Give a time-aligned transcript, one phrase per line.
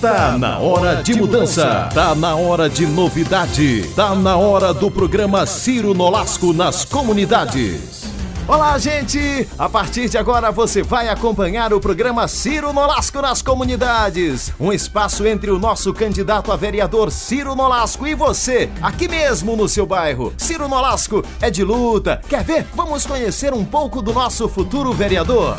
[0.00, 5.44] Tá na hora de mudança, tá na hora de novidade, tá na hora do programa
[5.44, 8.04] Ciro Nolasco nas comunidades.
[8.48, 9.46] Olá, gente!
[9.58, 14.50] A partir de agora você vai acompanhar o programa Ciro Nolasco nas comunidades.
[14.58, 19.68] Um espaço entre o nosso candidato a vereador Ciro Nolasco e você, aqui mesmo no
[19.68, 20.32] seu bairro.
[20.38, 22.22] Ciro Nolasco é de luta.
[22.26, 22.66] Quer ver?
[22.74, 25.58] Vamos conhecer um pouco do nosso futuro vereador.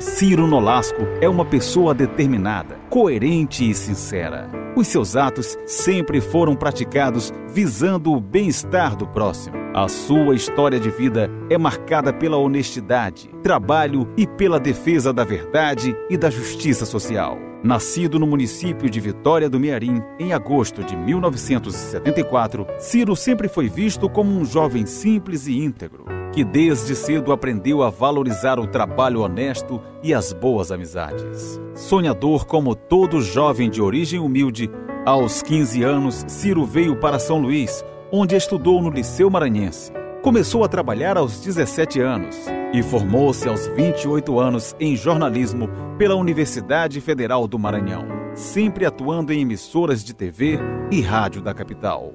[0.00, 4.48] Ciro Nolasco é uma pessoa determinada, coerente e sincera.
[4.74, 9.56] Os seus atos sempre foram praticados visando o bem-estar do próximo.
[9.74, 15.94] A sua história de vida é marcada pela honestidade, trabalho e pela defesa da verdade
[16.08, 17.38] e da justiça social.
[17.62, 24.08] Nascido no município de Vitória do Mearim em agosto de 1974, Ciro sempre foi visto
[24.08, 29.80] como um jovem simples e íntegro que desde cedo aprendeu a valorizar o trabalho honesto
[30.02, 31.60] e as boas amizades.
[31.74, 34.70] Sonhador como todo jovem de origem humilde,
[35.04, 39.92] aos 15 anos, Ciro veio para São Luís, onde estudou no Liceu Maranhense.
[40.22, 42.36] Começou a trabalhar aos 17 anos
[42.74, 49.40] e formou-se aos 28 anos em jornalismo pela Universidade Federal do Maranhão, sempre atuando em
[49.40, 50.58] emissoras de TV
[50.90, 52.12] e rádio da capital.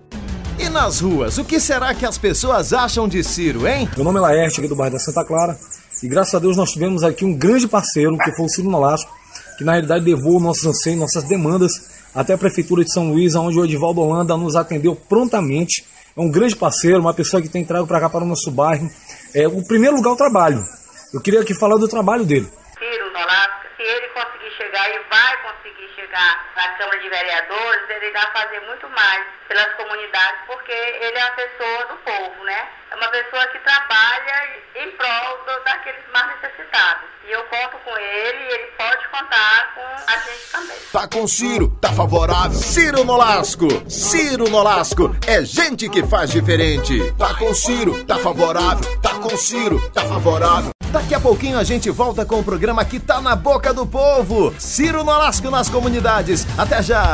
[0.57, 3.89] E nas ruas, o que será que as pessoas acham de Ciro, hein?
[3.95, 5.57] Meu nome é Laerte, aqui do bairro da Santa Clara.
[6.01, 9.11] E graças a Deus nós tivemos aqui um grande parceiro, que foi o Ciro Nolasco,
[9.57, 11.71] que na realidade levou nossos anseios, nossas demandas
[12.13, 15.85] até a Prefeitura de São Luís, onde o Edivaldo Holanda nos atendeu prontamente.
[16.15, 18.89] É um grande parceiro, uma pessoa que tem trago para cá para o nosso bairro.
[19.33, 20.63] É, o primeiro lugar é o trabalho.
[21.13, 22.47] Eu queria aqui falar do trabalho dele.
[22.79, 28.07] Ciro Nolasco, se ele conseguir chegar e vai conseguir chegar na Câmara de Vereadores, ele
[28.07, 32.67] irá fazer muito mais pelas comunidades, porque ele é uma pessoa do povo, né?
[32.91, 37.09] É uma pessoa que trabalha em prol do, daqueles mais necessitados.
[37.27, 40.77] E eu conto com ele e ele pode contar com a gente também.
[40.91, 42.57] Tá com Ciro, tá favorável.
[42.57, 47.11] Ciro Nolasco, Ciro Nolasco, é gente que faz diferente.
[47.17, 49.01] Tá com Ciro, tá favorável.
[49.01, 50.74] Tá com Ciro, tá favorável.
[50.95, 54.55] Daqui a pouquinho a gente volta com o programa que tá na boca do povo.
[54.57, 56.47] Ciro Nolasco nas comunidades.
[56.57, 57.13] Até já!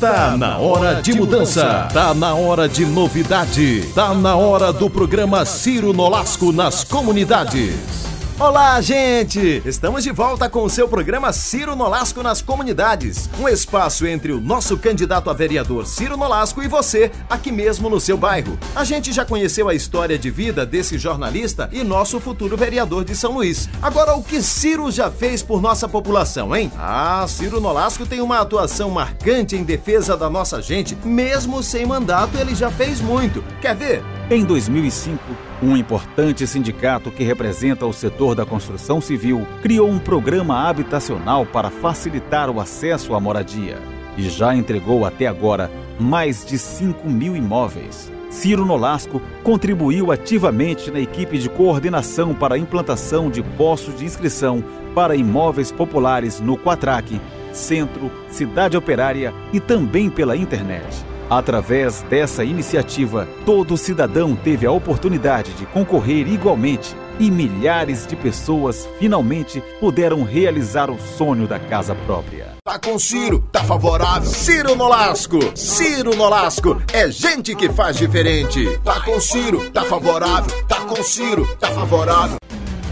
[0.00, 5.44] Tá na hora de mudança, tá na hora de novidade, tá na hora do programa
[5.44, 8.09] Ciro Nolasco nas comunidades.
[8.40, 9.60] Olá, gente!
[9.66, 13.28] Estamos de volta com o seu programa Ciro Nolasco nas comunidades.
[13.38, 18.00] Um espaço entre o nosso candidato a vereador Ciro Nolasco e você, aqui mesmo no
[18.00, 18.58] seu bairro.
[18.74, 23.14] A gente já conheceu a história de vida desse jornalista e nosso futuro vereador de
[23.14, 23.68] São Luís.
[23.82, 26.72] Agora, o que Ciro já fez por nossa população, hein?
[26.78, 30.96] Ah, Ciro Nolasco tem uma atuação marcante em defesa da nossa gente.
[31.04, 33.44] Mesmo sem mandato, ele já fez muito.
[33.60, 34.19] Quer ver?
[34.32, 35.18] Em 2005,
[35.60, 41.68] um importante sindicato que representa o setor da construção civil criou um programa habitacional para
[41.68, 43.78] facilitar o acesso à moradia
[44.16, 48.12] e já entregou até agora mais de 5 mil imóveis.
[48.30, 54.62] Ciro Nolasco contribuiu ativamente na equipe de coordenação para a implantação de postos de inscrição
[54.94, 57.20] para imóveis populares no Quatraque,
[57.52, 61.10] Centro, Cidade Operária e também pela internet.
[61.30, 68.88] Através dessa iniciativa, todo cidadão teve a oportunidade de concorrer igualmente e milhares de pessoas
[68.98, 72.56] finalmente puderam realizar o sonho da casa própria.
[72.64, 74.28] Tá com Ciro, tá favorável.
[74.28, 78.66] Ciro Nolasco, Ciro Nolasco, é gente que faz diferente.
[78.82, 80.52] Tá com Ciro, tá favorável.
[80.66, 82.38] Tá com Ciro, tá favorável.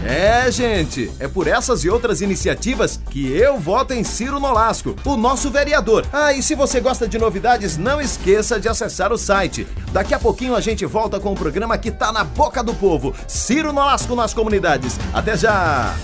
[0.09, 5.15] É, gente, é por essas e outras iniciativas que eu voto em Ciro Nolasco, o
[5.15, 6.03] nosso vereador.
[6.11, 9.67] Ah, e se você gosta de novidades, não esqueça de acessar o site.
[9.93, 13.13] Daqui a pouquinho a gente volta com o programa que tá na boca do povo.
[13.27, 14.99] Ciro Nolasco nas comunidades.
[15.13, 15.95] Até já!